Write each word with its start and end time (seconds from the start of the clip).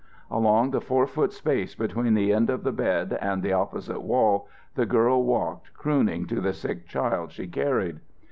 Along 0.31 0.71
the 0.71 0.81
four 0.81 1.05
foot 1.05 1.31
space 1.31 1.75
between 1.75 2.15
the 2.15 2.33
end 2.33 2.49
of 2.49 2.63
the 2.63 2.71
bed 2.71 3.15
and 3.21 3.43
the 3.43 3.53
opposite 3.53 4.01
wall 4.01 4.47
the 4.73 4.87
girl 4.87 5.23
walked, 5.23 5.75
crooning 5.75 6.25
to 6.25 6.41
the 6.41 6.53
sick 6.53 6.87
child 6.87 7.31
she 7.31 7.45
carried. 7.45 7.99